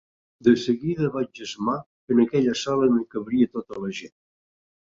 De 0.45 0.53
seguida 0.61 1.09
vaig 1.15 1.41
esmar 1.47 1.75
que 1.83 2.15
en 2.17 2.23
aquella 2.25 2.57
sala 2.65 2.91
no 2.95 3.05
hi 3.05 3.07
cabria 3.17 3.53
tota 3.59 3.81
la 3.85 3.97
gent. 4.01 4.17